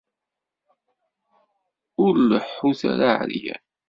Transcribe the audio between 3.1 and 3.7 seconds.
εeryan.